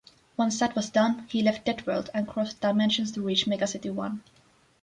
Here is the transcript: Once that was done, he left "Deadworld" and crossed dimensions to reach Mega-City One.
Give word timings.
Once 0.35 0.57
that 0.57 0.75
was 0.75 0.89
done, 0.89 1.27
he 1.29 1.43
left 1.43 1.63
"Deadworld" 1.63 2.09
and 2.11 2.27
crossed 2.27 2.59
dimensions 2.59 3.11
to 3.11 3.21
reach 3.21 3.45
Mega-City 3.45 3.91
One. 3.91 4.23